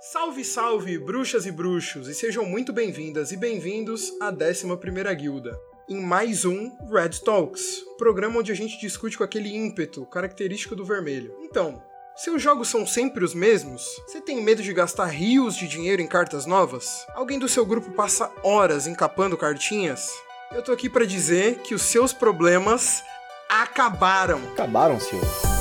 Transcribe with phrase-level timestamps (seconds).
[0.00, 5.58] Salve, salve, bruxas e bruxos, e sejam muito bem-vindas e bem-vindos à 11ª Guilda.
[5.88, 10.84] Em mais um Red Talks, programa onde a gente discute com aquele ímpeto característico do
[10.84, 11.34] vermelho.
[11.40, 11.82] Então,
[12.14, 13.82] seus jogos são sempre os mesmos?
[14.06, 17.06] Você tem medo de gastar rios de dinheiro em cartas novas?
[17.14, 20.10] Alguém do seu grupo passa horas encapando cartinhas?
[20.52, 23.02] Eu tô aqui para dizer que os seus problemas
[23.48, 24.38] acabaram.
[24.52, 25.55] Acabaram, senhor.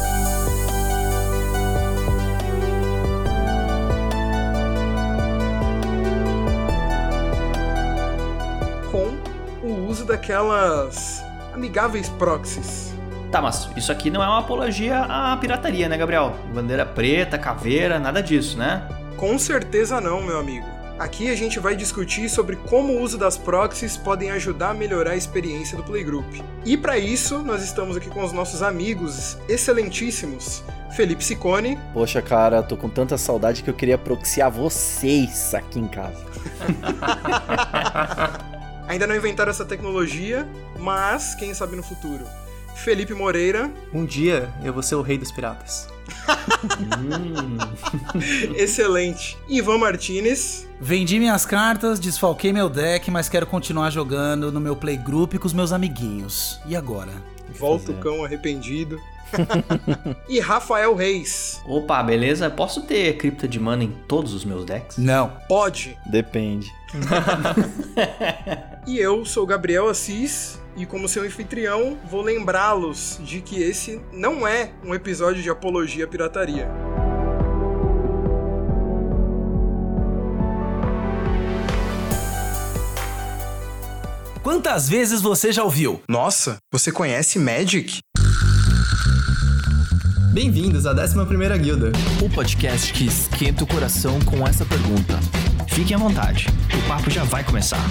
[10.26, 12.96] Daquelas amigáveis proxies.
[13.32, 16.36] Tá, mas isso aqui não é uma apologia à pirataria, né, Gabriel?
[16.54, 18.88] Bandeira preta, caveira, nada disso, né?
[19.18, 20.66] Com certeza não, meu amigo.
[20.98, 25.12] Aqui a gente vai discutir sobre como o uso das proxies podem ajudar a melhorar
[25.12, 26.42] a experiência do Playgroup.
[26.66, 30.64] E para isso, nós estamos aqui com os nossos amigos excelentíssimos,
[30.96, 31.78] Felipe Sicone.
[31.94, 36.26] Poxa, cara, tô com tanta saudade que eu queria proxiar vocês aqui em casa.
[38.96, 40.48] Ainda não inventaram essa tecnologia,
[40.80, 42.24] mas quem sabe no futuro.
[42.78, 43.70] Felipe Moreira.
[43.94, 45.90] Um dia eu vou ser o rei dos piratas.
[48.56, 49.38] Excelente.
[49.50, 50.66] Ivan Martinez.
[50.80, 55.52] Vendi minhas cartas, desfalquei meu deck, mas quero continuar jogando no meu playgroup com os
[55.52, 56.62] meus amiguinhos.
[56.66, 57.12] E agora?
[57.50, 59.00] Volta o cão arrependido.
[60.30, 61.62] e Rafael Reis.
[61.66, 62.50] Opa, beleza?
[62.50, 64.98] Posso ter cripta de mana em todos os meus decks?
[64.98, 65.32] Não.
[65.48, 65.98] Pode.
[66.06, 66.72] Depende.
[68.88, 74.48] e eu sou Gabriel Assis e como seu anfitrião, vou lembrá-los de que esse não
[74.48, 76.70] é um episódio de apologia à pirataria.
[84.46, 86.04] Quantas vezes você já ouviu?
[86.08, 87.98] Nossa, você conhece Magic?
[90.32, 91.92] Bem-vindos à 11ª Guilda.
[92.24, 95.20] O podcast que esquenta o coração com essa pergunta.
[95.68, 96.46] Fiquem à vontade,
[96.78, 97.84] o papo já vai começar.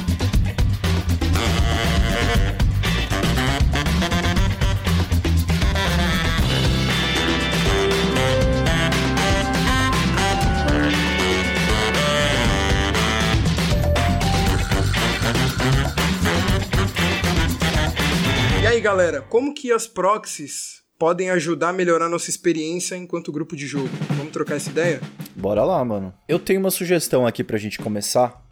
[18.74, 23.66] Aí, galera, como que as proxies podem ajudar a melhorar nossa experiência enquanto grupo de
[23.66, 23.88] jogo?
[24.16, 25.00] Vamos trocar essa ideia?
[25.36, 26.12] Bora lá, mano.
[26.28, 28.44] Eu tenho uma sugestão aqui pra gente começar.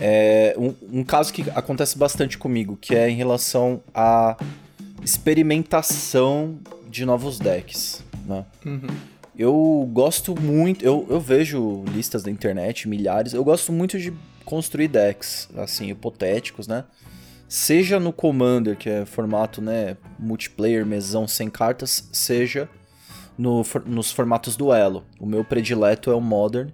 [0.00, 4.36] É um, um caso que acontece bastante comigo, que é em relação à
[5.02, 8.46] experimentação de novos decks, né?
[8.64, 8.86] Uhum.
[9.36, 14.12] Eu gosto muito, eu, eu vejo listas da internet, milhares, eu gosto muito de
[14.44, 16.84] construir decks, assim, hipotéticos, né?
[17.52, 22.66] Seja no Commander, que é formato, né, multiplayer, mesão sem cartas, seja
[23.36, 25.04] no, nos formatos duelo.
[25.20, 26.70] O meu predileto é o Modern.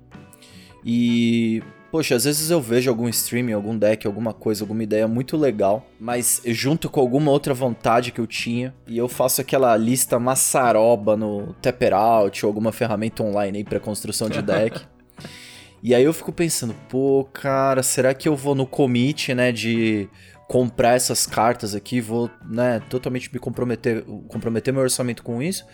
[0.84, 5.36] E, poxa, às vezes eu vejo algum streaming, algum deck, alguma coisa, alguma ideia muito
[5.36, 10.16] legal, mas junto com alguma outra vontade que eu tinha, e eu faço aquela lista
[10.20, 14.80] maçaroba no Taperout ou alguma ferramenta online aí para construção de deck.
[15.82, 20.08] e aí eu fico pensando, pô, cara, será que eu vou no commit, né, de
[20.48, 25.64] comprar essas cartas aqui, vou, né, totalmente me comprometer, comprometer meu orçamento com isso,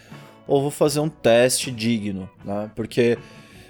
[0.49, 2.71] ou vou fazer um teste digno, né?
[2.75, 3.17] Porque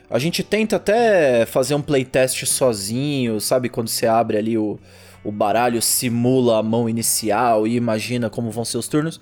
[0.09, 3.69] a gente tenta até fazer um playtest sozinho, sabe?
[3.69, 4.79] Quando você abre ali o,
[5.23, 9.21] o baralho, simula a mão inicial e imagina como vão ser os turnos.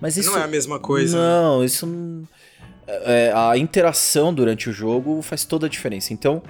[0.00, 1.18] Mas isso não é a mesma coisa.
[1.18, 1.66] Não, né?
[1.66, 1.86] isso
[2.86, 6.12] é, a interação durante o jogo faz toda a diferença.
[6.12, 6.42] Então,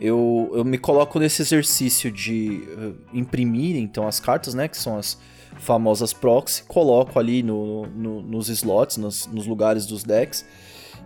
[0.00, 4.96] eu, eu me coloco nesse exercício de uh, imprimir então as cartas, né, que são
[4.96, 5.18] as
[5.58, 10.44] famosas proxy, coloco ali no, no nos slots, nos, nos, lugares dos decks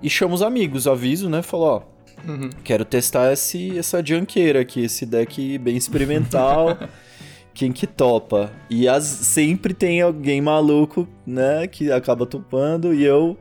[0.03, 1.83] e chamo os amigos, aviso, né, falo, ó,
[2.29, 2.51] uhum.
[2.63, 6.77] quero testar esse, essa junkeira aqui, esse deck bem experimental.
[7.55, 8.51] quem que topa?
[8.69, 13.37] E as, sempre tem alguém maluco, né, que acaba topando e eu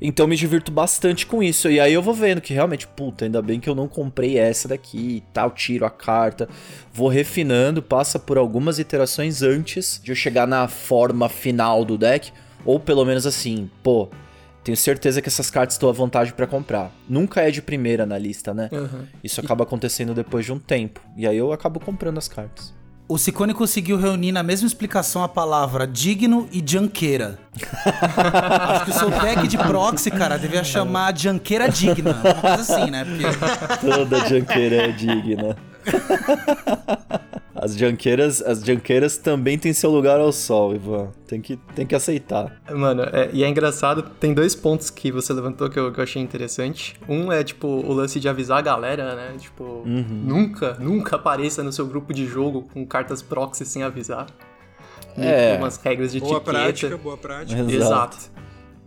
[0.00, 1.70] então me divirto bastante com isso.
[1.70, 4.68] E aí eu vou vendo que realmente, puta, ainda bem que eu não comprei essa
[4.68, 6.48] daqui e tal, tiro a carta,
[6.92, 12.32] vou refinando, passa por algumas iterações antes de eu chegar na forma final do deck,
[12.64, 14.08] ou pelo menos assim, pô,
[14.66, 16.90] tenho certeza que essas cartas estou à vontade para comprar.
[17.08, 18.68] Nunca é de primeira na lista, né?
[18.72, 19.06] Uhum.
[19.22, 21.00] Isso acaba acontecendo depois de um tempo.
[21.16, 22.74] E aí eu acabo comprando as cartas.
[23.08, 27.38] O Ciccone conseguiu reunir na mesma explicação a palavra digno e janqueira.
[28.58, 32.12] Acho que o seu deck de proxy, cara, devia chamar janqueira digna.
[32.12, 33.04] Uma coisa assim, né?
[33.04, 33.86] Porque...
[33.86, 35.56] Toda janqueira é digna.
[37.66, 41.10] As janqueiras, as janqueiras também têm seu lugar ao sol, Ivan.
[41.26, 42.62] Tem que, tem que aceitar.
[42.70, 46.04] Mano, é- e é engraçado, tem dois pontos que você levantou que eu, que eu
[46.04, 46.94] achei interessante.
[47.08, 49.34] Um é, tipo, o lance de avisar a galera, né?
[49.36, 54.26] Tipo, nunca, nunca apareça no seu grupo de jogo com cartas proxy sem avisar.
[55.18, 55.56] É.
[55.58, 56.50] Umas regras de Boa etiqueta.
[56.52, 57.60] prática, boa prática.
[57.60, 57.74] Exato.
[58.16, 58.36] Exato.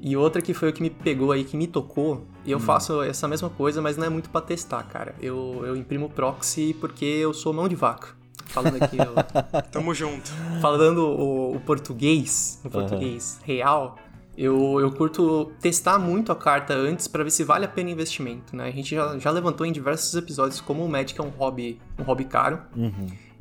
[0.01, 2.61] E outra que foi o que me pegou aí, que me tocou, e eu Hum.
[2.61, 5.13] faço essa mesma coisa, mas não é muito pra testar, cara.
[5.21, 8.17] Eu, eu imprimo proxy porque eu sou mão de vaca.
[8.49, 9.15] Falando aqui, eu-
[9.71, 10.29] Tamo junto.
[10.61, 13.97] falando o, o português, o português real,
[14.37, 17.91] eu, eu curto testar muito a carta antes pra ver se vale a pena o
[17.91, 18.67] investimento, né?
[18.67, 22.03] A gente já, já levantou em diversos episódios como o Magic é um hobby, um
[22.03, 22.59] hobby caro.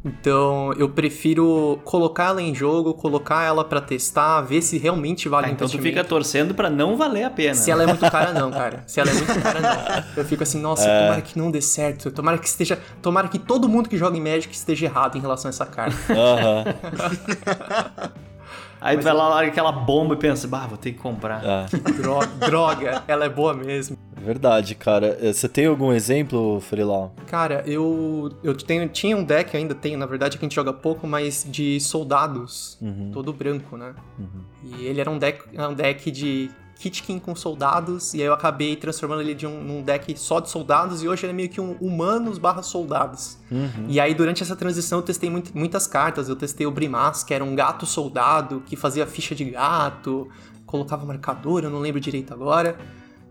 [0.04, 5.46] Então, eu prefiro colocar ela em jogo, colocar ela pra testar, ver se realmente vale
[5.46, 5.98] Ah, o então tu investimento.
[5.98, 7.54] fica torcendo pra não valer a pena.
[7.54, 8.84] Se ela é muito cara, não, cara.
[8.86, 10.04] Se ela é muito cara, não.
[10.16, 12.10] Eu fico assim, nossa, tomara que não dê certo.
[12.12, 12.78] Tomara que esteja.
[13.02, 15.96] Tomara que todo mundo que joga em Magic esteja errado em relação a essa carta.
[16.12, 16.64] Aham.
[18.80, 21.42] Aí tu vai lá, larga aquela bomba e pensa, bah, vou ter que comprar.
[21.44, 21.66] É,
[22.00, 23.96] droga, droga, ela é boa mesmo.
[24.16, 25.18] verdade, cara.
[25.20, 27.12] Eh, Você tem algum exemplo, Freelau?
[27.26, 30.72] Cara, eu, eu tenho, tinha um deck, ainda tenho, na verdade, que a gente joga
[30.72, 32.78] pouco, mas de soldados,
[33.12, 33.94] todo branco, né?
[34.62, 38.32] E ele era um deck, era um deck de Kitkin com soldados, e aí eu
[38.32, 41.48] acabei transformando ele de um, num deck só de soldados, e hoje ele é meio
[41.48, 43.36] que um humanos barra soldados.
[43.88, 46.28] E aí, durante essa transição, eu testei muito- muitas cartas.
[46.28, 50.28] Eu testei o Brimas, que era um gato soldado, que fazia ficha de gato,
[50.66, 52.76] colocava marcador, eu não lembro direito agora.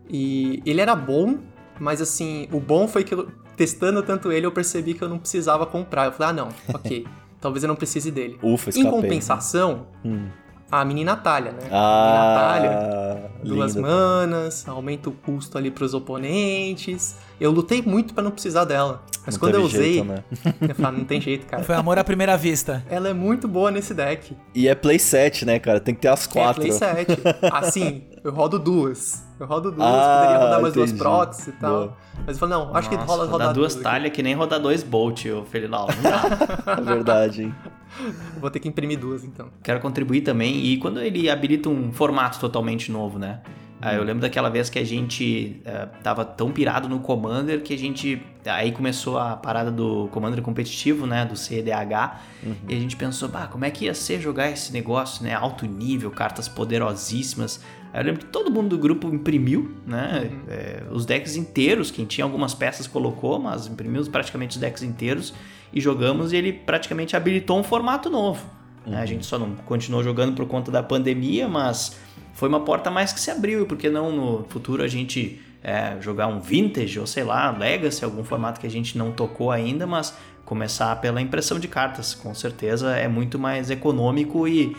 [0.09, 1.37] E ele era bom,
[1.79, 5.19] mas assim, o bom foi que eu, testando tanto ele, eu percebi que eu não
[5.19, 6.05] precisava comprar.
[6.05, 7.05] Eu falei, ah, não, ok,
[7.39, 8.37] talvez eu não precise dele.
[8.43, 8.91] Ufa, em escapei.
[8.91, 10.27] compensação, Hum.
[10.71, 11.59] A mini Natália, né?
[11.71, 12.71] a mini Natália.
[12.73, 13.87] Ah, Duas lindo.
[13.87, 17.15] manas, aumenta o custo ali pros oponentes.
[17.39, 19.03] Eu lutei muito pra não precisar dela.
[19.25, 20.23] Mas Não quando eu usei, jeito, né?
[20.61, 21.63] eu falei, não tem jeito, cara.
[21.63, 22.83] Foi amor à primeira vista.
[22.89, 24.35] Ela é muito boa nesse deck.
[24.55, 25.79] E é playset, né, cara?
[25.79, 26.63] Tem que ter as quatro.
[26.63, 27.07] É playset.
[27.51, 29.23] Assim, eu rodo duas.
[29.39, 31.03] Eu rodo duas, Ah, poderia rodar mais duas entendi.
[31.03, 31.71] procs e tal.
[31.73, 31.97] Boa.
[32.25, 33.83] Mas eu falei, não, acho que Nossa, rola rodar rodar duas aqui.
[33.83, 35.87] talhas que nem rodar dois Bolt, ô Felilau.
[35.95, 36.01] Não
[36.65, 36.71] dá.
[36.73, 37.55] É verdade, hein?
[38.39, 39.49] Vou ter que imprimir duas, então.
[39.63, 40.65] Quero contribuir também.
[40.65, 43.41] E quando ele habilita um formato totalmente novo, né?
[43.79, 47.75] Ah, eu lembro daquela vez que a gente eh, tava tão pirado no Commander que
[47.75, 48.19] a gente.
[48.43, 51.25] Aí começou a parada do Commander competitivo, né?
[51.25, 52.19] Do CDH.
[52.67, 55.33] E a gente pensou, bah, como é que ia ser jogar esse negócio, né?
[55.35, 57.63] Alto nível, cartas poderosíssimas.
[57.99, 60.29] Eu lembro que todo mundo do grupo imprimiu, né?
[60.47, 61.89] eh, os decks inteiros.
[61.89, 65.33] Quem tinha algumas peças colocou, mas imprimimos praticamente os decks inteiros
[65.73, 66.31] e jogamos.
[66.31, 68.45] E ele praticamente habilitou um formato novo.
[68.85, 69.01] né?
[69.01, 71.97] A gente só não continuou jogando por conta da pandemia, mas
[72.33, 73.63] foi uma porta mais que se abriu.
[73.63, 77.51] E por que não no futuro a gente é, jogar um Vintage ou sei lá,
[77.51, 80.15] Legacy, algum formato que a gente não tocou ainda, mas
[80.45, 82.13] começar pela impressão de cartas.
[82.13, 84.75] Com certeza é muito mais econômico e é,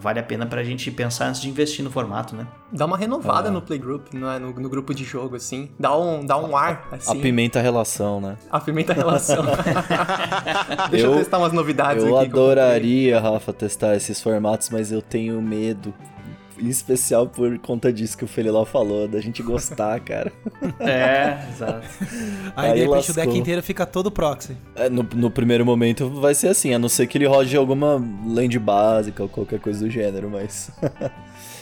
[0.00, 2.46] vale a pena pra gente pensar antes de investir no formato, né?
[2.70, 3.00] Dá uma É.
[3.00, 5.70] renovada no playgroup, no, no, no grupo de jogo, assim.
[5.78, 7.18] Dá um, dá um ar, assim.
[7.18, 8.36] Apimenta a relação, né?
[8.50, 9.44] Apimenta a relação.
[10.90, 12.26] Deixa eu, Eu- testar umas novidades Eu aqui.
[12.26, 12.42] que comprei.
[12.52, 15.94] adoraria, Rafa, testar esses formatos, mas eu tenho medo.
[16.58, 20.32] Em especial por conta disso que o Felilau falou, da gente gostar, cara.
[20.80, 21.86] É, exato.
[22.56, 23.36] Aí, Aí de repente o deck lascou.
[23.36, 24.56] inteiro fica todo proxy.
[24.76, 28.02] É, no, no primeiro momento vai ser assim, a não ser que ele rode alguma
[28.26, 30.70] land básica ou qualquer coisa do gênero, mas.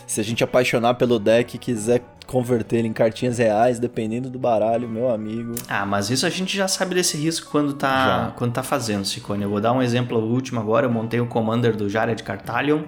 [0.07, 4.39] Se a gente apaixonar pelo deck e quiser converter ele em cartinhas reais, dependendo do
[4.39, 5.55] baralho, meu amigo.
[5.69, 8.31] Ah, mas isso a gente já sabe desse risco quando tá, Já.
[8.37, 9.45] quando tá fazendo, Cicone.
[9.45, 10.87] Eu vou dar um exemplo último agora.
[10.87, 12.83] Eu montei o Commander do Jared Cartalion.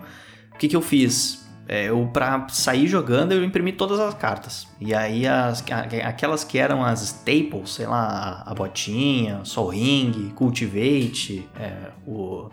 [0.55, 1.44] O que, que eu fiz?
[1.67, 4.67] É, eu, pra sair jogando, eu imprimi todas as cartas.
[4.81, 5.65] E aí, as,
[6.05, 12.51] aquelas que eram as staples, sei lá, a, botinha, Sol Ring, Cultivate, é, o...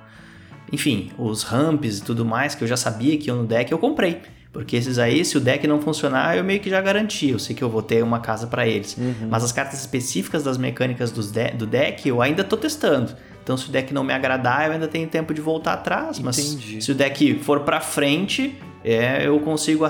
[0.72, 3.77] Enfim, os ramps e tudo mais que eu já sabia que iam no deck, eu
[3.77, 4.22] comprei.
[4.53, 7.30] Porque esses aí, se o deck não funcionar, eu meio que já garanti.
[7.30, 8.98] Eu sei que eu vou ter uma casa pra eles.
[9.30, 13.15] Mas as cartas específicas das mecânicas de- do deck, eu ainda tô testando.
[13.44, 16.20] Então, se o deck não me agradar, eu ainda tenho tempo de voltar atrás.
[16.20, 16.82] Mas Entendi.
[16.82, 19.85] se o deck for pra frente, é, eu consigo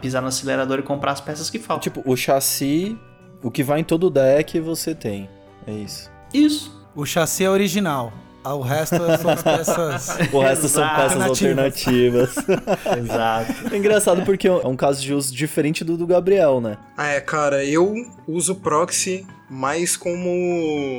[0.00, 1.82] pisar no acelerador e comprar as peças que faltam.
[1.82, 2.96] Tipo, o chassi,
[3.42, 5.28] o que vai em todo deck você tem.
[5.66, 6.10] É isso.
[6.32, 6.76] Isso.
[6.94, 8.12] O chassi é original.
[8.44, 10.18] Ah, O resto são as peças.
[10.32, 12.34] O resto são peças alternativas.
[12.96, 13.74] Exato.
[13.74, 16.78] é engraçado porque é um caso de uso diferente do do Gabriel, né?
[16.96, 17.92] Ah, é, cara, eu
[18.28, 20.30] uso proxy mais como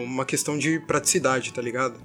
[0.04, 1.96] uma questão de praticidade, tá ligado?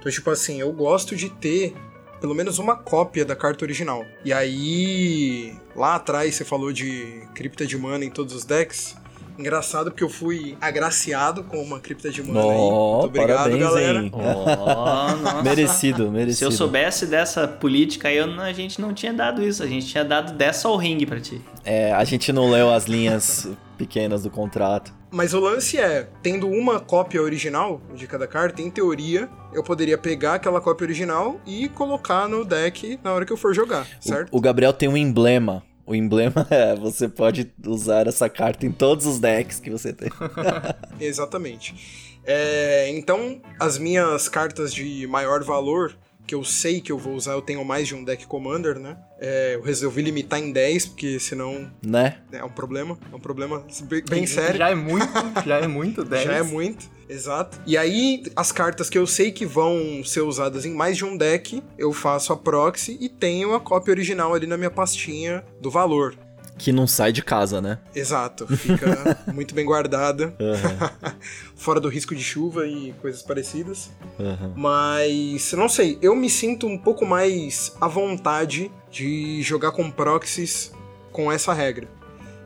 [0.00, 1.74] Então, tipo assim, eu gosto de ter
[2.20, 4.04] pelo menos uma cópia da carta original.
[4.24, 8.96] E aí, lá atrás você falou de cripta de mana em todos os decks.
[9.38, 12.58] Engraçado porque eu fui agraciado com uma cripta de mana oh, aí.
[12.58, 14.02] Muito obrigado, parabéns, galera.
[14.02, 14.12] Hein?
[14.12, 15.42] Oh, nossa.
[15.42, 16.38] merecido, merecido.
[16.38, 19.62] Se eu soubesse dessa política aí, eu, a gente não tinha dado isso.
[19.62, 21.40] A gente tinha dado dessa ao ringue pra ti.
[21.64, 24.92] É, a gente não leu as linhas pequenas do contrato.
[25.10, 29.96] Mas o lance é, tendo uma cópia original de cada carta, em teoria, eu poderia
[29.96, 34.32] pegar aquela cópia original e colocar no deck na hora que eu for jogar, certo?
[34.32, 35.62] O, o Gabriel tem um emblema.
[35.86, 40.10] O emblema é você pode usar essa carta em todos os decks que você tem.
[41.00, 42.18] Exatamente.
[42.24, 45.96] É, então, as minhas cartas de maior valor
[46.28, 48.98] que eu sei que eu vou usar, eu tenho mais de um deck Commander, né?
[49.18, 51.72] É, eu resolvi limitar em 10, porque senão.
[51.82, 52.18] Né?
[52.30, 52.98] É um problema.
[53.10, 54.58] É um problema bem, bem sério.
[54.58, 55.08] Já é muito,
[55.46, 56.18] já é muito 10.
[56.28, 57.58] Já é muito, exato.
[57.66, 61.16] E aí, as cartas que eu sei que vão ser usadas em mais de um
[61.16, 65.70] deck, eu faço a proxy e tenho a cópia original ali na minha pastinha do
[65.70, 66.14] valor.
[66.58, 67.78] Que não sai de casa, né?
[67.94, 71.12] Exato, fica muito bem guardada, Uhum.
[71.56, 73.90] fora do risco de chuva e coisas parecidas.
[74.18, 74.52] Uhum.
[74.56, 80.72] Mas, não sei, eu me sinto um pouco mais à vontade de jogar com proxies
[81.12, 81.88] com essa regra.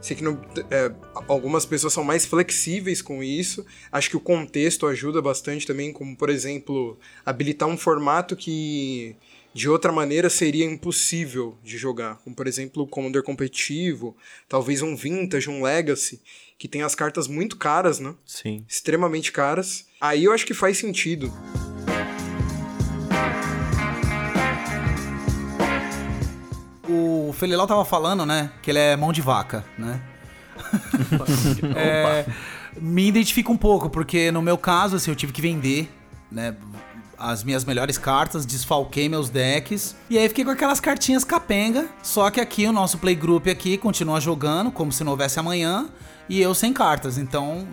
[0.01, 0.41] Sei que não-
[0.71, 0.91] é,
[1.29, 3.65] algumas pessoas são mais flexíveis com isso.
[3.91, 9.15] Acho que o contexto ajuda bastante também, como, por exemplo, habilitar um formato que
[9.55, 12.17] de outra maneira seria impossível de jogar.
[12.25, 14.17] Como, por exemplo, o Commander competitivo,
[14.49, 16.21] talvez um Vintage, um Legacy,
[16.59, 18.15] que tem as cartas muito caras, né?
[18.25, 18.65] Sim.
[18.69, 19.87] extremamente caras.
[20.01, 21.33] Aí eu acho que faz sentido.
[26.89, 28.53] O Felilau tava falando, né?
[28.63, 30.01] Que ele é mão de vaca, né?
[31.77, 32.27] É,
[32.81, 35.91] me identifica um pouco, porque no meu caso, assim, eu tive que vender,
[36.31, 36.57] né?
[37.25, 39.95] As minhas melhores cartas, desfalquei meus decks.
[40.11, 41.89] E aí fiquei com aquelas cartinhas capenga.
[42.03, 45.89] Só que aqui o nosso playgroup aqui continua jogando, como se não houvesse amanhã.
[46.29, 47.19] E eu sem cartas.
[47.19, 47.65] Então,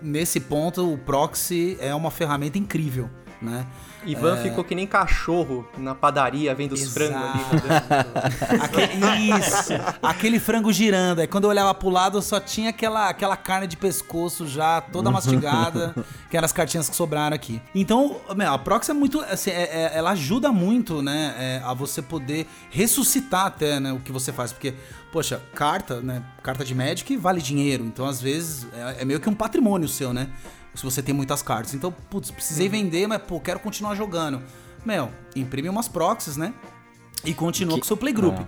[0.00, 3.10] nesse ponto, o proxy é uma ferramenta incrível,
[3.42, 3.66] né?
[4.06, 8.60] Ivan ficou que nem cachorro na padaria vendo os frangos ali.
[8.60, 11.20] Aquele, isso, aquele frango girando.
[11.20, 15.10] Aí quando eu olhava pro lado, só tinha aquela, aquela carne de pescoço já toda
[15.10, 15.94] mastigada,
[16.30, 17.60] que eram as cartinhas que sobraram aqui.
[17.74, 19.20] Então, meu, a Proxy é muito.
[19.20, 21.34] assim, é- é- ela ajuda muito, né?
[21.38, 24.52] é, a você poder ressuscitar até né, o que você faz.
[24.52, 24.74] Porque,
[25.12, 26.22] poxa, carta, né?
[26.42, 27.84] Carta de Magic vale dinheiro.
[27.84, 30.28] Então, às vezes, é, é meio que um patrimônio seu, né?
[30.74, 31.74] Se você tem muitas cartas.
[31.74, 34.42] Então, putz, precisei vender, mas, pô, quero continuar jogando.
[34.84, 36.52] Meu, imprime umas proxies, né?
[37.24, 38.38] E continua Que- com o seu playgroup.
[38.40, 38.46] Ah.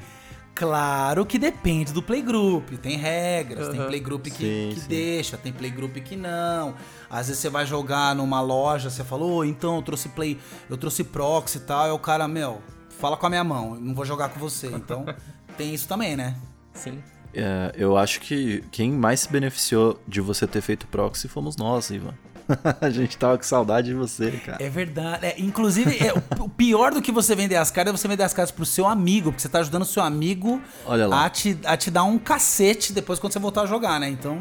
[0.54, 2.70] Claro que depende do playgroup.
[2.78, 3.88] Tem regras, tem Aham.
[3.88, 4.88] playgroup que, Sim, que sim.
[4.88, 6.74] deixa, tem playgroup que não.
[7.10, 10.38] Às vezes você vai jogar numa loja, você falou, então eu trouxe play,
[10.70, 12.62] eu trouxe proxy e tal, aí o cara, meu,
[12.98, 14.68] fala com a minha mão, não vou jogar com você.
[14.68, 15.04] Então
[15.58, 16.34] tem isso também, né?
[16.72, 17.02] Sim.
[17.36, 21.90] É, eu acho que quem mais se beneficiou de você ter feito proxy fomos nós,
[21.90, 22.14] Ivan.
[22.80, 24.62] a gente tava com saudade de você, cara.
[24.64, 25.26] É verdade.
[25.26, 28.32] É, inclusive, é, o- pior do que você vender as cartas é você vender as
[28.32, 31.26] cartas pro seu amigo, porque você tá ajudando o seu amigo Olha lá.
[31.26, 34.08] a te, a te dar um cacete depois quando você voltar a jogar, né?
[34.08, 34.40] Então.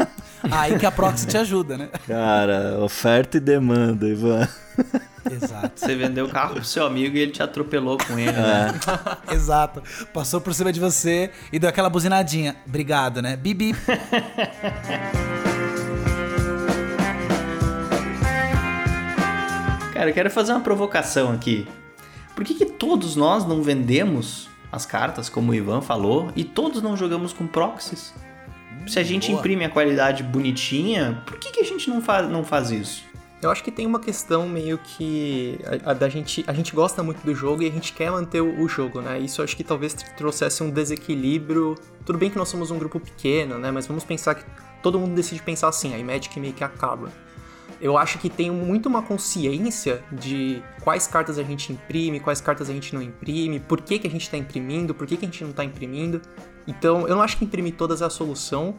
[0.50, 1.90] aí que a proxy te ajuda, né?
[2.06, 4.48] Cara, oferta e demanda, Ivan.
[5.30, 5.72] Exato.
[5.76, 8.72] Você vendeu o carro pro seu amigo e ele te atropelou com ele, né?
[9.32, 9.82] Exato.
[10.12, 12.56] Passou por cima de você e deu aquela buzinadinha.
[12.66, 13.36] Obrigado, né?
[13.36, 13.74] Bibi.
[19.92, 21.64] Cara, eu quero fazer uma provocação aqui.
[22.34, 26.82] Por que, que todos nós não vendemos as cartas, como o Ivan falou, e todos
[26.82, 28.12] não jogamos com proxies?
[28.88, 29.38] Se a gente boa.
[29.38, 33.04] imprime a qualidade bonitinha, por que, que a gente não faz, não faz isso?
[33.42, 37.02] Eu acho que tem uma questão meio que a, a da gente, a gente gosta
[37.02, 39.18] muito do jogo e a gente quer manter o, o jogo, né?
[39.18, 41.74] Isso acho que talvez trouxesse um desequilíbrio.
[42.06, 43.72] Tudo bem que nós somos um grupo pequeno, né?
[43.72, 44.44] Mas vamos pensar que
[44.80, 47.10] todo mundo decide pensar assim, aí Magic meio que acaba.
[47.80, 52.70] Eu acho que tem muito uma consciência de quais cartas a gente imprime, quais cartas
[52.70, 55.28] a gente não imprime, por que, que a gente está imprimindo, por que, que a
[55.28, 56.22] gente não está imprimindo.
[56.64, 58.78] Então, eu não acho que imprimir todas é a solução,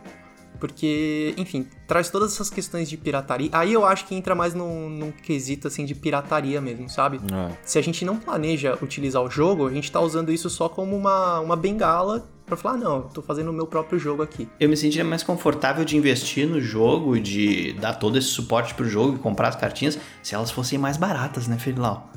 [0.64, 3.50] porque, enfim, traz todas essas questões de pirataria.
[3.52, 7.18] Aí eu acho que entra mais num, num quesito, assim, de pirataria mesmo, sabe?
[7.18, 7.58] É.
[7.66, 10.96] Se a gente não planeja utilizar o jogo, a gente tá usando isso só como
[10.96, 14.48] uma, uma bengala pra falar, não, eu tô fazendo o meu próprio jogo aqui.
[14.58, 18.88] Eu me sentiria mais confortável de investir no jogo, de dar todo esse suporte pro
[18.88, 22.10] jogo e comprar as cartinhas, se elas fossem mais baratas, né, Felilau?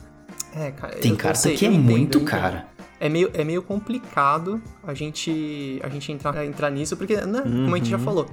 [0.54, 0.94] É, cara.
[0.98, 2.68] Tem carta sei, que é entendo, muito cara.
[2.98, 7.74] É meio, é meio complicado a gente, a gente entrar, entrar nisso, porque, né, como
[7.74, 8.26] a gente já falou,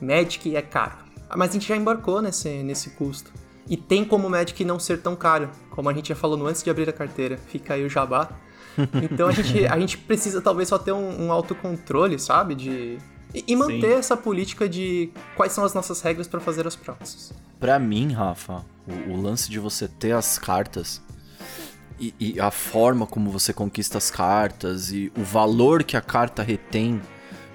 [0.00, 0.96] Magic é caro.
[1.36, 3.32] Mas a gente já embarcou nesse, nesse custo.
[3.68, 6.62] E tem como Magic não ser tão caro, como a gente já falou no antes
[6.62, 7.36] de abrir a carteira.
[7.36, 8.28] Fica aí o jabá.
[9.08, 12.56] Então a gente, a gente precisa talvez só ter um, um autocontrole, sabe?
[12.56, 12.98] De,
[13.32, 13.98] E, e manter Sim.
[13.98, 17.32] essa política de quais são as nossas regras para fazer as proxies.
[17.60, 21.00] Para mim, Rafa, o, o, lance de você ter as cartas
[21.98, 26.42] e, e, a forma como você conquista as cartas e o valor que a carta
[26.42, 27.00] retém,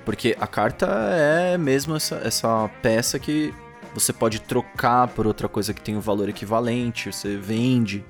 [0.06, 3.54] porque a carta é mesmo essa, essa peça que
[3.94, 8.04] você pode trocar por outra coisa que tem um valor equivalente, você vende.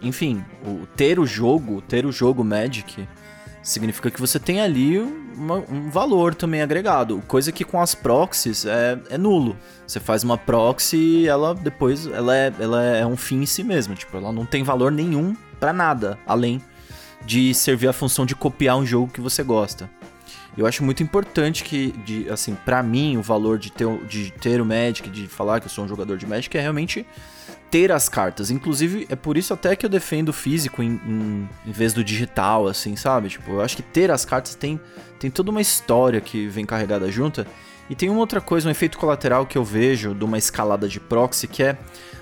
[0.00, 3.06] Enfim, o, ter o jogo, ter o jogo Magic
[3.62, 8.64] significa que você tem ali uma, um valor também agregado, coisa que com as proxies
[8.64, 9.56] é, é, nulo.
[9.86, 13.62] Você faz uma proxy e ela depois ela é, ela é um fim em si
[13.62, 16.60] mesma, tipo, ela não tem valor nenhum para nada, além
[17.24, 19.88] de servir a função de copiar um jogo que você gosta.
[20.56, 24.60] Eu acho muito importante que, de, assim, para mim, o valor de ter, de ter
[24.60, 27.06] o Magic, de falar que eu sou um jogador de Magic, é realmente
[27.70, 28.50] ter as cartas.
[28.50, 32.02] Inclusive, é por isso até que eu defendo o físico em, em, em, vez do
[32.02, 33.28] digital, assim, sabe?
[33.28, 34.80] Tipo, eu acho que ter as cartas tem,
[35.20, 37.46] tem toda uma história que vem carregada junta.
[37.88, 40.98] E tem uma outra coisa, um efeito colateral que eu vejo de uma escalada de
[40.98, 41.78] proxy, que é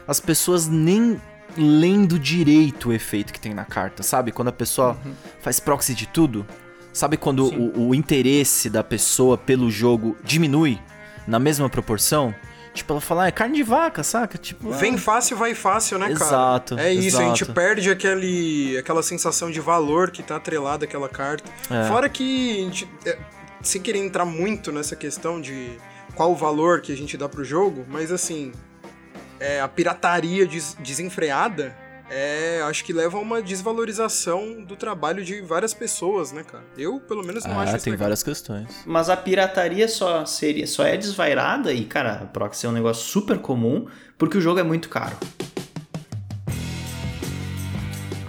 [0.07, 1.21] as pessoas nem
[1.59, 4.33] lendo direito o efeito que tem na carta, sabe?
[4.33, 5.13] Quando a pessoa uhum.
[5.41, 6.47] faz proxy de tudo,
[6.93, 10.79] sabe quando o, o interesse da pessoa pelo jogo diminui
[11.27, 12.35] na mesma proporção?
[12.73, 14.39] Tipo, ela fala, ah, é carne de vaca, saca?
[14.39, 14.99] Tipo, Vem ah...
[14.99, 16.25] fácil, vai fácil, né, cara?
[16.25, 16.79] Exato.
[16.79, 17.25] É isso, exato.
[17.25, 21.51] a gente perde aquele, aquela sensação de valor que tá atrelada àquela carta.
[21.71, 21.89] É.
[21.89, 23.19] Fora que, a gente, é,
[23.63, 25.73] sem querer entrar muito nessa questão de
[26.15, 28.53] qual o valor que a gente dá pro jogo, mas assim,
[29.41, 31.75] é, a pirataria des desenfreada
[32.11, 36.65] é, acho que leva a uma desvalorização do trabalho de várias pessoas, né, cara?
[36.77, 38.07] Eu, pelo menos, não ah, acho isso tem legal.
[38.07, 38.67] várias questões.
[38.87, 43.39] Mas a pirataria só seria, só é desvairada e, cara, proxy é um negócio super
[43.39, 45.17] comum porque o jogo é muito caro.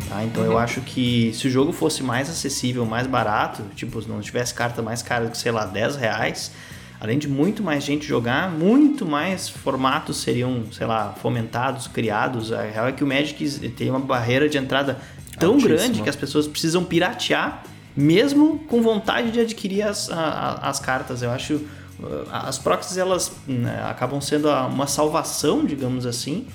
[0.10, 0.24] Tá?
[0.26, 0.52] Então uhum.
[0.52, 4.82] eu acho que se o jogo fosse mais acessível, mais barato, tipo, não tivesse carta
[4.82, 6.52] mais cara do que, sei lá, 10 reais,
[7.00, 12.52] além de muito mais gente jogar, muito mais formatos seriam, sei lá, fomentados, criados.
[12.52, 15.00] A real é que o Magic tem uma barreira de entrada
[15.40, 15.78] tão Altíssima.
[15.78, 17.64] grande que as pessoas precisam piratear,
[17.96, 21.22] mesmo com vontade de adquirir as, a, as cartas.
[21.22, 26.48] Eu acho uh, as proxies elas né, acabam sendo uma salvação, digamos assim,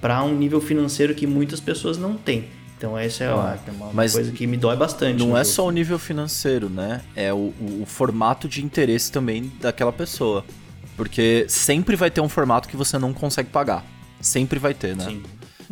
[0.00, 2.48] para um nível financeiro que muitas pessoas não têm.
[2.80, 5.18] Então essa é, ah, uma mas coisa que me dói bastante.
[5.18, 5.54] Não é jogo.
[5.54, 7.02] só o nível financeiro, né?
[7.14, 10.42] É o, o, formato de interesse também daquela pessoa.
[10.96, 13.84] Porque sempre vai ter um formato que você não consegue pagar.
[14.18, 15.04] Sempre vai ter, né?
[15.04, 15.22] Sim.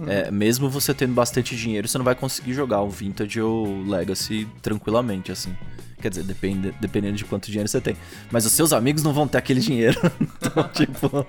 [0.07, 3.89] É, mesmo você tendo bastante dinheiro, você não vai conseguir jogar o Vintage ou o
[3.89, 5.57] Legacy tranquilamente, assim.
[6.03, 7.97] Quer dizer, depende, dependendo de quanto dinheiro você tem.
[8.31, 9.99] Mas os seus amigos não vão ter aquele dinheiro.
[10.21, 11.27] então, tipo.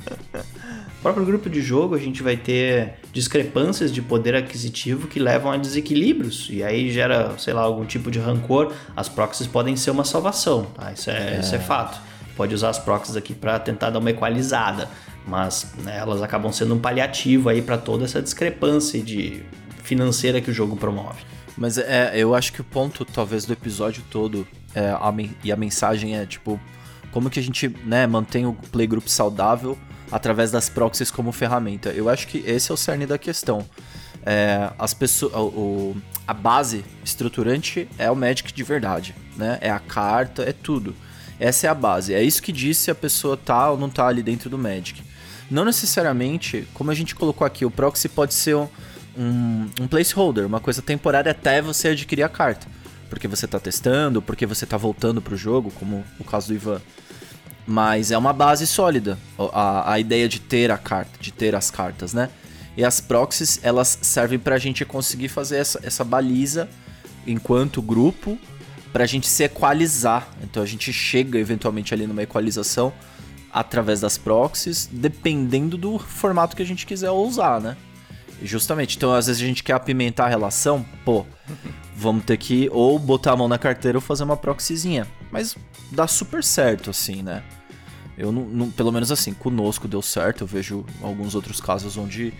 [1.01, 5.55] Próprio grupo de jogo, a gente vai ter discrepâncias de poder aquisitivo que levam a
[5.55, 6.47] desequilíbrios.
[6.49, 8.73] E aí gera, sei lá, algum tipo de rancor.
[8.97, 10.91] As proxies podem ser uma salvação, tá?
[10.91, 11.39] Isso é, é.
[11.39, 12.01] Isso é fato.
[12.35, 14.89] Pode usar as proxies aqui para tentar dar uma equalizada.
[15.25, 19.43] Mas né, elas acabam sendo um paliativo aí para toda essa discrepância de
[19.83, 21.21] financeira que o jogo promove.
[21.57, 25.55] Mas é, eu acho que o ponto, talvez, do episódio todo é, a, e a
[25.55, 26.59] mensagem é, tipo,
[27.11, 29.77] como que a gente né, mantém o playgroup saudável
[30.11, 31.89] através das proxies como ferramenta.
[31.89, 33.65] Eu acho que esse é o cerne da questão.
[34.25, 35.95] É, as pessoas, o,
[36.27, 39.57] a base estruturante é o Magic de verdade, né?
[39.61, 40.95] É a carta, é tudo.
[41.39, 42.13] Essa é a base.
[42.13, 45.01] É isso que diz se a pessoa tá ou não tá ali dentro do Magic.
[45.49, 48.67] Não necessariamente, como a gente colocou aqui, o proxy pode ser um,
[49.17, 52.67] um, um placeholder, uma coisa temporária até você adquirir a carta.
[53.09, 56.79] Porque você tá testando, porque você tá voltando pro jogo, como o caso do Ivan.
[57.71, 61.69] Mas é uma base sólida a, a ideia de ter a carta, de ter as
[61.69, 62.31] cartas, né?
[62.75, 66.67] E as proxies, elas servem pra gente conseguir fazer essa, essa baliza
[67.27, 68.39] enquanto grupo
[68.91, 70.29] pra gente se equalizar.
[70.41, 72.91] Então a gente chega eventualmente ali numa equalização
[73.53, 77.77] através das proxies, dependendo do formato que a gente quiser usar, né?
[78.41, 78.97] Justamente.
[78.97, 81.23] Então às vezes a gente quer apimentar a relação, pô,
[81.95, 85.05] vamos ter que ou botar a mão na carteira ou fazer uma proxyzinha.
[85.31, 85.55] Mas
[85.91, 87.43] dá super certo assim, né?
[88.19, 90.43] Eu não, não, pelo menos assim, conosco deu certo.
[90.43, 92.33] Eu vejo alguns outros casos onde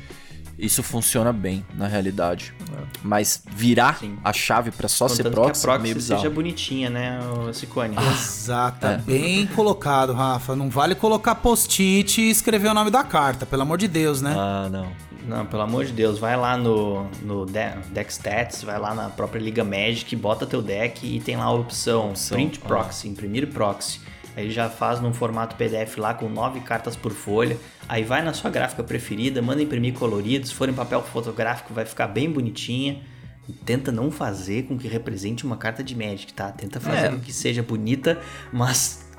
[0.57, 2.53] isso funciona bem na realidade.
[2.71, 2.83] É.
[3.01, 4.17] Mas virar Sim.
[4.23, 6.21] a chave para só Contanto ser proxy, que a proxy é meio bizarro.
[6.21, 7.19] seja bonitinha, né,
[7.53, 7.95] Cicone?
[7.97, 8.97] Ah, Exato, é.
[8.97, 10.55] bem colocado, Rafa.
[10.55, 14.35] Não vale colocar post-it e escrever o nome da carta, pelo amor de Deus, né?
[14.37, 14.91] Ah, não.
[15.25, 19.39] Não, pelo amor de Deus, vai lá no, no Deck Stats, vai lá na própria
[19.39, 23.11] Liga Magic, bota teu deck e tem lá a opção, opção Print Proxy, ah.
[23.11, 24.01] imprimir proxy.
[24.39, 27.57] Aí já faz num formato PDF lá com nove cartas por folha.
[27.87, 30.47] Aí vai na sua gráfica preferida, manda imprimir colorido.
[30.47, 33.01] Se for em papel fotográfico, vai ficar bem bonitinha.
[33.47, 36.51] E tenta não fazer com que represente uma carta de Magic, tá?
[36.51, 37.09] Tenta fazer é.
[37.09, 38.19] com que seja bonita,
[38.53, 39.09] mas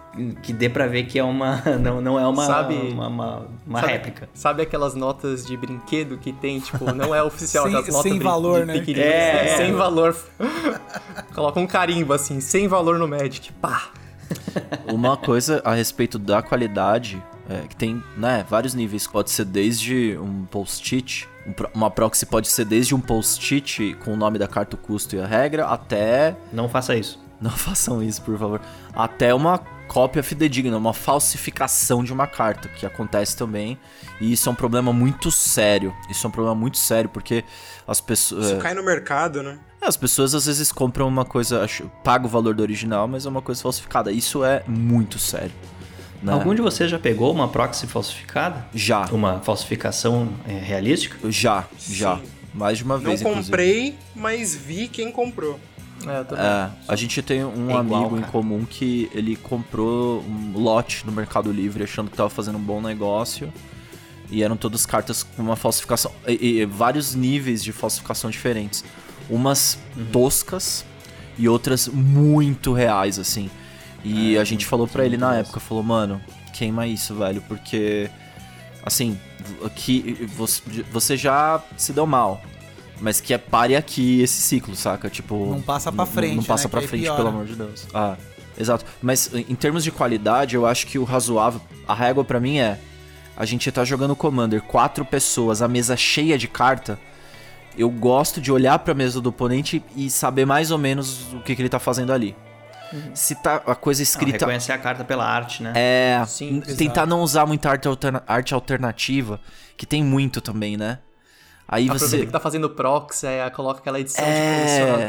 [0.43, 1.63] que dê pra ver que é uma.
[1.79, 4.29] Não, não é uma, Sabe- uma, uma, uma sabe, réplica.
[4.33, 8.19] Sabe aquelas notas de brinquedo que tem, tipo, não é oficial, Sem- das notas sem
[8.19, 8.77] valor, de né?
[8.77, 9.57] É, assim, é.
[9.57, 10.17] sem valor.
[11.35, 13.53] Coloca um carimbo assim, sem valor no Magic.
[13.55, 13.91] Pá!
[14.93, 19.07] Uma coisa a respeito da qualidade, é, que tem, né, vários níveis.
[19.07, 24.17] Pode ser desde um post-it, um uma proxy pode ser desde um post-it com o
[24.17, 26.37] nome da carta, o custo e a regra, até...
[26.53, 27.30] Não faça isso.
[27.43, 28.61] Não façam isso, por favor.
[28.95, 33.79] Até uma cópia fidedigna, uma falsificação de uma carta, que acontece também.
[34.21, 35.95] E isso é um problema muito sério.
[36.09, 37.45] Isso é um problema muito sério, porque
[37.89, 38.47] as pessoas...
[38.47, 39.59] Isso cai no mercado, né?
[39.83, 41.67] É, As pessoas às vezes compram uma coisa,
[42.05, 44.13] paga o valor do original, mas é uma coisa falsificada.
[44.13, 45.51] Isso é muito sério.
[46.23, 46.33] né?
[46.35, 48.67] Algum de vocês já pegou uma proxy falsificada?
[48.75, 51.17] Já, Uma falsificação é, realística?
[51.31, 52.17] já, já.
[52.19, 52.23] Sim.
[52.53, 53.45] Mais de uma Não vez, inclusive.
[53.47, 55.59] comprei, mas vi quem comprou.
[56.07, 56.45] É, eu também.
[56.45, 58.33] É, a gente tem um É igual, amigo em cara.
[58.33, 62.81] comum que ele comprou um lote no Mercado Livre achando que tava fazendo um bom
[62.81, 63.53] negócio.
[64.31, 66.13] E eram todas cartas com uma falsificação.
[66.27, 68.85] E, e vários níveis de falsificação diferentes.
[69.29, 70.07] Umas Uhum.
[70.13, 70.85] toscas
[71.37, 73.51] e outras muito reais, assim.
[74.05, 76.21] E É, a gente falou pra são ele na época, falou, mano,
[76.53, 78.09] queima isso, velho, porque.
[78.83, 79.19] Assim,
[79.75, 82.41] que você, você já se deu mal.
[83.01, 85.09] Mas que é pare aqui esse ciclo, saca?
[85.09, 85.47] Tipo.
[85.47, 86.71] Não passa pra não- frente, Não passa né?
[86.71, 87.87] pra Que frente, pelo amor de Deus.
[87.95, 88.17] Ah,
[88.59, 88.85] exato.
[89.01, 91.61] Mas em termos de qualidade, eu acho que o razoável.
[91.89, 92.79] A régua pra mim é.
[93.37, 96.99] A gente tá jogando Commander, quatro pessoas, a mesa cheia de carta.
[97.79, 101.55] Eu gosto de olhar pra mesa do oponente e saber mais ou menos o que,
[101.57, 102.37] que ele tá fazendo ali.
[103.15, 104.33] Se tá a coisa Não, escrita.
[104.45, 105.73] reconhecer a carta pela arte, né?
[105.77, 109.41] É, Sim, tentar não usar muita arte, alterna- arte alternativa,
[109.77, 110.99] que tem muito também, né?
[111.73, 112.27] Aí Aproveita você.
[112.27, 114.33] que tá fazendo proxy, é, coloca aquela edição É.
[114.33, 114.59] de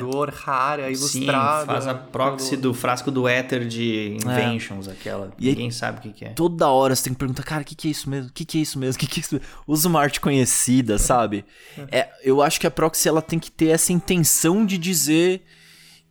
[0.04, 1.66] colecionador rara, Sim, ilustrada.
[1.66, 5.32] faz a proxy pelo- do frasco do éter de Inventions, aquela.
[5.40, 6.30] E aí- Ninguém sabe o que, que é.
[6.30, 8.30] Toda hora você tem que perguntar, cara, o que, que é isso mesmo?
[8.30, 8.96] O que, que é isso mesmo?
[8.96, 9.48] O que, que é isso mesmo?
[9.66, 11.44] Usa uma arte conhecida, sabe?
[11.92, 15.44] É, eu acho que a proxy ela tem que ter essa intenção de dizer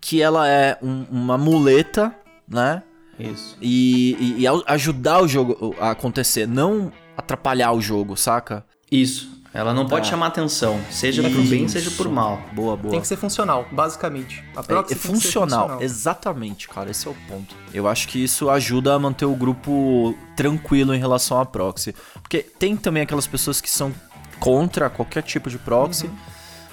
[0.01, 2.13] que ela é um- uma muleta,
[2.49, 2.83] né?
[3.21, 3.57] Isso.
[3.63, 8.65] E, e- e ajudar o jogo a acontecer, não atrapalhar o jogo, saca?
[8.91, 9.39] Isso.
[9.53, 10.11] Ela não pode Tá.
[10.11, 12.41] chamar atenção, seja por bem, seja por mal.
[12.53, 12.93] Boa, boa.
[12.93, 14.45] Tem que ser funcional, basicamente.
[14.57, 17.55] A É, proxy é tem que ser funcional, exatamente, cara, esse é o ponto.
[17.75, 21.95] Eu acho que isso ajuda a manter o grupo tranquilo em relação à proxy.
[22.23, 23.93] Porque tem também aquelas pessoas que são
[24.39, 26.15] contra qualquer tipo de proxy, Uhum.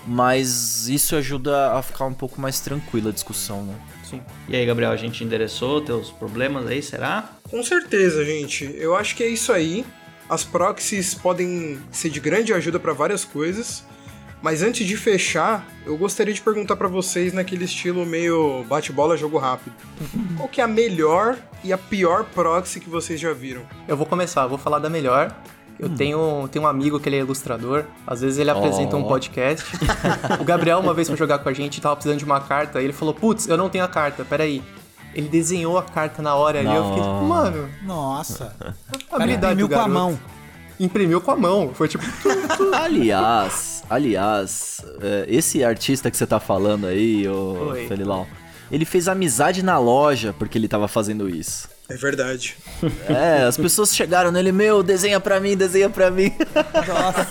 [0.06, 3.76] mas isso ajuda a ficar um pouco mais tranquila a discussão, né?
[4.08, 4.22] Sim.
[4.48, 7.30] E aí, Gabriel, a gente endereçou teus problemas aí, será?
[7.50, 8.72] Com certeza, gente.
[8.78, 9.84] Eu acho que é isso aí.
[10.30, 13.84] As proxies podem ser de grande ajuda para várias coisas.
[14.42, 19.38] Mas antes de fechar, eu gostaria de perguntar para vocês naquele estilo meio bate-bola, jogo
[19.38, 19.74] rápido.
[20.38, 23.64] Qual que é a melhor e a pior proxy que vocês já viram?
[23.88, 25.36] Eu vou começar, eu vou falar da melhor.
[25.80, 27.86] Eu tenho, tenho um amigo que ele é ilustrador.
[28.06, 29.08] Às vezes ele apresenta um Ó.
[29.08, 29.64] podcast.
[30.42, 32.82] o Gabriel, uma vez foi jogar com a gente, tava precisando de uma carta.
[32.82, 34.64] E ele falou: Putz, eu não tenho a carta, peraí.
[35.18, 36.68] Ele desenhou a carta na hora ali.
[36.68, 37.24] Eu fiquei tipo, Não.
[37.24, 38.56] mano, Nossa.
[39.12, 40.20] a habilidade imprimiu do com a mão.
[40.80, 41.72] Imprimiu com a mão.
[41.74, 42.04] Foi tipo,
[42.72, 47.88] Aliás, aliás, é, esse artista que você tá falando aí, ô Oi.
[47.88, 48.28] Felilau,
[48.72, 51.68] ele fez amizade na loja porque ele tava fazendo isso.
[51.90, 52.58] É verdade.
[53.08, 56.34] É, as pessoas chegaram nele, meu, desenha pra mim, desenha pra mim.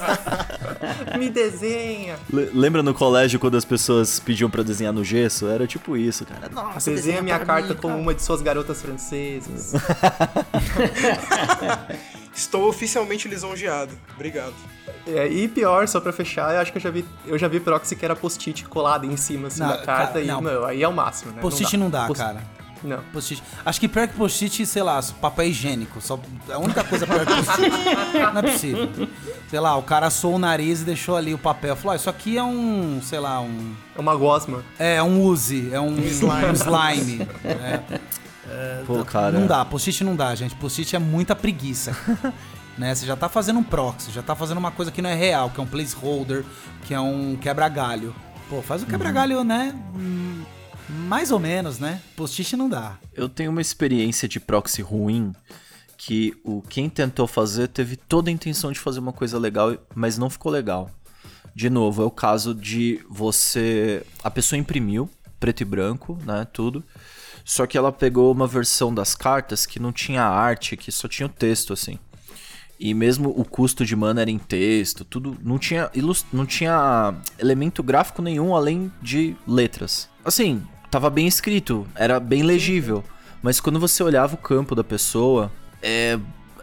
[1.18, 2.16] me desenha.
[2.32, 5.46] Le- Lembra no colégio quando as pessoas pediam pra desenhar no gesso?
[5.46, 6.48] Era tipo isso, cara.
[6.48, 8.02] Nossa, Desenha minha pra carta mim, como cara.
[8.02, 9.74] uma de suas garotas francesas.
[12.34, 13.92] Estou oficialmente lisonjeado.
[14.14, 14.54] Obrigado.
[15.06, 17.60] É, e pior, só pra fechar, eu acho que eu já vi, eu já vi
[17.60, 20.14] proxy que era post-it colado em cima assim, Não, da carta.
[20.14, 20.40] cara, e, não.
[20.40, 21.40] meu, aí é o máximo, né?
[21.40, 22.42] Post-it não dá, Post- cara.
[22.86, 23.02] Não.
[23.12, 23.42] Post-it.
[23.64, 26.00] Acho que pior que post-it, sei lá, papel higiênico.
[26.00, 26.18] Só,
[26.48, 27.70] a única coisa pior que post-it.
[28.32, 28.88] Não é possível.
[29.48, 31.74] Sei lá, o cara assou o nariz e deixou ali o papel.
[31.74, 33.74] Falou, ó, isso aqui é um, sei lá, um...
[33.96, 34.62] É uma gosma.
[34.78, 36.46] É, um Uzi, é um slime.
[36.46, 37.28] Um slime.
[38.48, 39.38] É, Pô, cara.
[39.38, 40.54] Não dá, post-it não dá, gente.
[40.54, 41.96] Post-it é muita preguiça.
[42.78, 42.94] né?
[42.94, 45.50] Você já tá fazendo um proxy, já tá fazendo uma coisa que não é real,
[45.50, 46.44] que é um placeholder,
[46.84, 48.14] que é um quebra-galho.
[48.48, 49.74] Pô, faz o quebra-galho, né?
[50.88, 52.00] Mais ou menos, né?
[52.14, 52.96] Post-it não dá.
[53.12, 55.32] Eu tenho uma experiência de proxy ruim
[55.98, 60.16] que o quem tentou fazer teve toda a intenção de fazer uma coisa legal, mas
[60.18, 60.90] não ficou legal.
[61.54, 64.04] De novo, é o caso de você.
[64.22, 66.46] A pessoa imprimiu, preto e branco, né?
[66.52, 66.84] Tudo.
[67.44, 71.26] Só que ela pegou uma versão das cartas que não tinha arte, que só tinha
[71.26, 71.98] o texto, assim.
[72.78, 75.38] E mesmo o custo de mana era em texto, tudo.
[75.42, 80.10] Não tinha, ilus- não tinha elemento gráfico nenhum além de letras.
[80.22, 83.02] Assim, tava bem escrito, era bem legível.
[83.42, 86.18] Mas quando você olhava o campo da pessoa, é,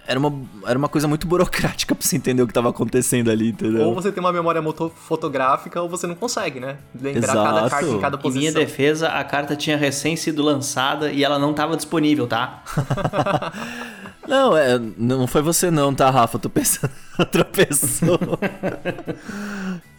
[0.06, 0.34] era uma,
[0.66, 3.88] era uma coisa muito burocrática pra você entender o que tava acontecendo ali, entendeu?
[3.88, 4.62] Ou você tem uma memória
[4.96, 6.78] fotográfica ou você não consegue, né?
[7.00, 7.44] Lembrar Exato.
[7.44, 8.42] cada carta em cada Em posição.
[8.42, 12.64] minha defesa, a carta tinha recém sido lançada e ela não estava disponível, tá?
[14.26, 16.38] Não, é, não foi você não, tá, Rafa?
[16.38, 18.20] Eu tô pensando em outra pessoa.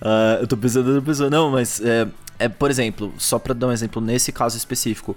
[0.00, 1.30] Ah, eu tô pensando em outra pessoa.
[1.30, 2.06] Não, mas é,
[2.38, 5.16] é, por exemplo, só pra dar um exemplo, nesse caso específico,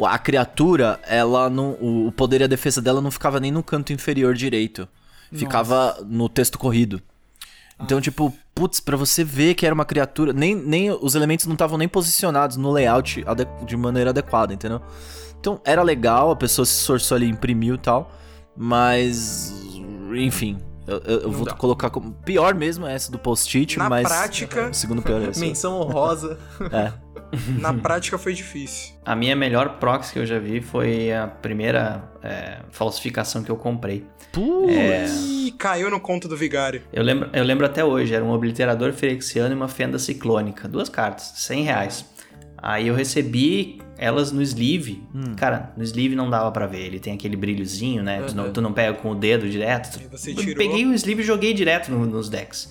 [0.00, 1.72] a criatura, ela não.
[1.80, 4.88] O poder e a defesa dela não ficava nem no canto inferior direito.
[5.32, 7.00] Ficava no texto corrido.
[7.80, 10.32] Então, tipo, putz, pra você ver que era uma criatura.
[10.32, 13.24] Nem, nem os elementos não estavam nem posicionados no layout
[13.64, 14.82] de maneira adequada, entendeu?
[15.38, 18.12] Então era legal, a pessoa se esforçou ali, imprimiu e tal.
[18.56, 19.54] Mas.
[20.14, 20.58] Enfim.
[20.90, 21.52] Eu, eu- eu vou dá.
[21.54, 22.12] colocar como.
[22.24, 24.06] Pior mesmo é essa do post-it, Na mas.
[24.06, 25.40] prática- O segundo pior é esse.
[25.40, 26.38] Menção honrosa.
[26.72, 26.92] É.
[27.60, 28.92] Na prática foi difícil.
[29.04, 33.56] A minha melhor proxy que eu já vi foi a primeira é, falsificação que eu
[33.56, 34.04] comprei.
[34.32, 35.12] Putz.
[35.28, 36.82] Ih, caiu no conto do vigário.
[36.92, 40.66] Eu lembro, eu lembro até hoje, era um obliterador ferexiano e uma fenda ciclônica.
[40.66, 42.04] Duas cartas, 100 reais.
[42.58, 45.02] Aí eu recebi elas no sleeve.
[45.36, 46.86] Cara, no sleeve não dava pra ver.
[46.86, 48.22] Ele tem aquele brilhozinho, né?
[48.22, 49.98] Tu, não, tu não pega com o dedo direto.
[50.16, 50.54] Tirou.
[50.56, 52.70] peguei o sleeve e joguei direto no- nos decks.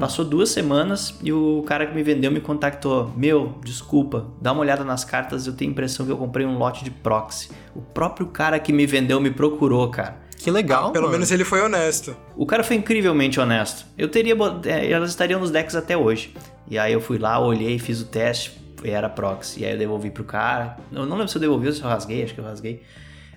[0.00, 3.12] Passou duas semanas e o cara que me vendeu me contactou.
[3.16, 5.46] Meu, desculpa, dá uma olhada nas cartas.
[5.46, 7.50] Eu tenho a impressão que eu comprei um lote de proxy.
[7.74, 10.16] O próprio cara que me vendeu me procurou, cara.
[10.36, 11.12] Que legal, Pelo mano.
[11.14, 12.14] menos ele foi honesto.
[12.36, 13.86] O cara foi incrivelmente honesto.
[13.96, 14.34] Eu teria.
[14.36, 16.34] bot- é, elas estariam nos decks até hoje.
[16.68, 18.52] E aí eu fui lá, olhei, fiz o teste
[18.90, 19.60] era proxy.
[19.60, 20.76] E aí eu devolvi pro cara.
[20.92, 22.82] Eu não lembro se eu devolvi ou se eu rasguei, acho que eu rasguei.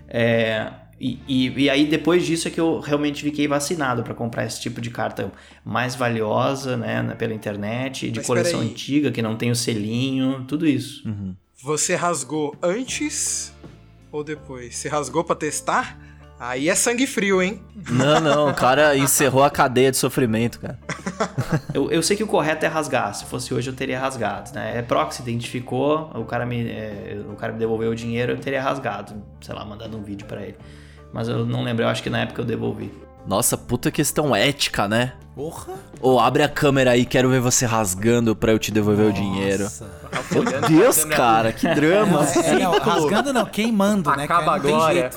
[0.08, 4.46] É, e, e- e aí depois disso é que eu realmente fiquei vacinado pra comprar
[4.46, 5.32] esse tipo de carta
[5.64, 10.68] mais valiosa, né, pela internet, de Mas coleção antiga, que não tem o selinho, tudo
[10.68, 11.04] isso.
[11.64, 13.54] Você rasgou antes
[14.12, 14.76] ou depois?
[14.76, 15.98] Você rasgou pra testar?
[16.40, 17.62] Aí é sangue frio, hein?
[17.92, 20.80] Não, não, o cara encerrou a cadeia de sofrimento, cara.
[21.74, 23.14] Eu, eu sei que o correto é rasgar.
[23.14, 24.78] Se fosse hoje, eu teria rasgado, né?
[24.78, 28.62] É proxy, identificou, o cara me, é, o cara me devolveu o dinheiro, eu teria
[28.62, 29.14] rasgado.
[29.42, 30.56] Sei lá, mandado um vídeo pra ele.
[31.12, 32.92] Mas eu não lembro, eu acho que na época eu devolvi.
[33.28, 35.14] Nossa, puta questão ética, né?
[35.36, 35.74] Porra.
[36.02, 39.64] Ô, abre a câmera aí, quero ver você rasgando pra eu te devolver o dinheiro.
[39.64, 39.86] Nossa.
[40.32, 42.26] Meu Deus, cara, que drama.
[42.26, 44.24] É, é, não, rasgando não, queimando, né?
[44.24, 45.10] Acaba agora.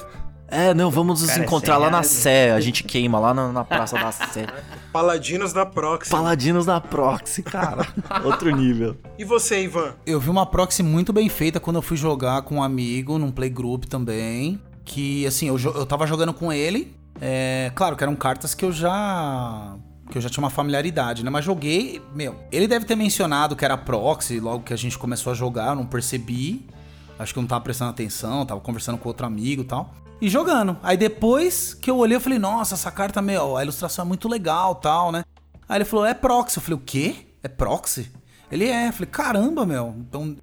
[0.52, 2.52] É, não, vamos nos Cara, é encontrar 100 lá na Sé.
[2.52, 4.46] A gente queima lá na, na Praça da Sé.
[4.92, 6.10] Paladinos da Proxy.
[6.10, 7.88] Paladinos da Proxy, cara.
[8.22, 8.94] Outro nível.
[9.18, 9.94] E você, Ivan?
[10.04, 13.30] Eu vi uma proxy muito bem feita quando eu fui jogar com um amigo num
[13.30, 14.60] playgroup também.
[14.84, 16.94] Que, assim, eu, eu tava jogando com ele.
[17.18, 19.74] É, claro que eram cartas que eu já.
[20.10, 21.30] que eu já tinha uma familiaridade, né?
[21.30, 22.02] Mas joguei.
[22.14, 25.68] Meu, ele deve ter mencionado que era proxy logo que a gente começou a jogar,
[25.68, 26.66] eu não percebi.
[27.18, 29.94] Acho que eu não tava prestando atenção, tava conversando com outro amigo e tal.
[30.22, 30.76] E jogando.
[30.84, 34.28] Aí depois que eu olhei, eu falei, nossa, essa carta, meu, a ilustração é muito
[34.28, 35.24] legal tal, né?
[35.68, 36.58] Aí ele falou, é proxy.
[36.58, 37.16] Eu falei, o quê?
[37.42, 38.08] É proxy?
[38.48, 38.86] Ele é.
[38.86, 39.96] Eu falei, caramba, meu.
[39.98, 40.36] Então.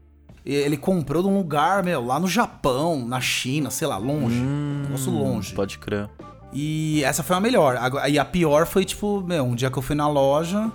[0.45, 4.41] Ele comprou de um lugar, meu, lá no Japão, na China, sei lá, longe.
[4.41, 5.53] negócio longe.
[5.53, 6.09] Pode crer.
[6.51, 7.77] E essa foi a melhor.
[8.09, 10.69] E a pior foi, tipo, meu, um dia que eu fui na loja,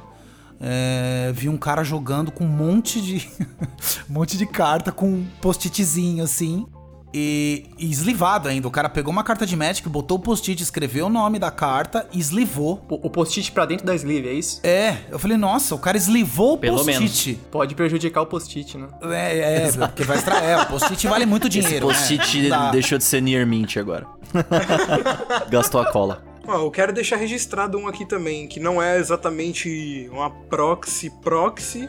[0.60, 3.28] é, vi um cara jogando com um monte de.
[4.08, 6.66] um monte de carta com um post-itzinho, assim.
[7.16, 8.66] E, e eslivado ainda.
[8.66, 12.08] O cara pegou uma carta de Magic, botou o post-it, escreveu o nome da carta
[12.12, 12.84] e eslivou.
[12.88, 14.58] O, o post-it pra dentro da sleeve, é isso?
[14.64, 17.38] É, eu falei, nossa, o cara eslivou o Pelo post-it.
[17.52, 18.88] Pode prejudicar o post-it, né?
[19.02, 20.44] É, é, porque vai extrair.
[20.44, 21.86] É, o post-it vale muito Esse dinheiro.
[21.86, 22.48] post-it né?
[22.48, 22.70] Não dá.
[22.72, 24.08] deixou de ser near mint agora.
[25.48, 26.24] Gastou a cola.
[26.48, 31.88] Ó, eu quero deixar registrado um aqui também, que não é exatamente uma proxy proxy,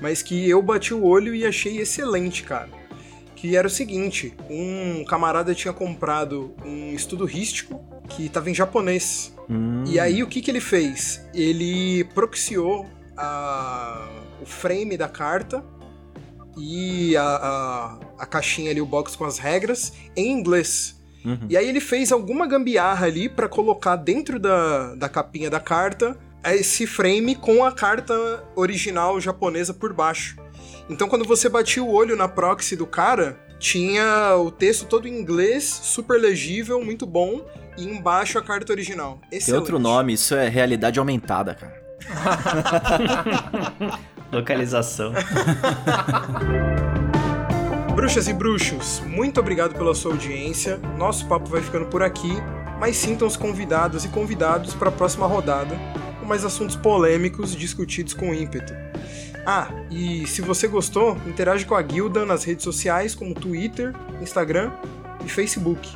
[0.00, 2.68] mas que eu bati o olho e achei excelente, cara.
[3.44, 7.78] Que era o seguinte, um camarada tinha comprado um estudo rístico
[8.08, 9.34] que estava em japonês.
[9.50, 11.20] Hum, E aí o que, que ele fez?
[11.34, 14.08] Ele proxiou a-
[14.40, 15.62] o frame da carta
[16.56, 20.98] e a, a, a caixinha ali, o box com as regras, em inglês.
[21.22, 21.46] Uhum.
[21.50, 26.16] E aí ele fez alguma gambiarra ali pra colocar dentro da, da capinha da carta
[26.46, 30.36] esse frame com a carta original japonesa por baixo.
[30.88, 35.18] Então quando você batia o olho na proxy do cara, tinha o texto todo em
[35.18, 39.18] inglês, super legível, muito bom, e embaixo a carta original.
[39.30, 39.60] Tem Excelente.
[39.60, 41.82] outro nome, isso é realidade aumentada, cara.
[44.30, 45.12] Localização.
[47.94, 50.76] Bruxas e bruxos, muito obrigado pela sua audiência.
[50.98, 52.32] Nosso papo vai ficando por aqui,
[52.78, 55.74] mas sintam-se convidados e convidados para a próxima rodada
[56.20, 58.83] com mais assuntos polêmicos discutidos com ímpeto.
[59.46, 64.72] Ah, e se você gostou, interage com a guilda nas redes sociais como Twitter, Instagram
[65.24, 65.88] e Facebook.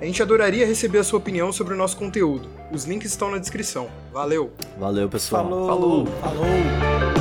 [0.00, 2.48] A gente adoraria receber a sua opinião sobre o nosso conteúdo.
[2.72, 3.88] Os links estão na descrição.
[4.12, 4.50] Valeu!
[4.78, 5.44] Valeu, pessoal.
[5.44, 5.66] Falou.
[5.66, 6.06] Falou.
[6.06, 7.19] Falou!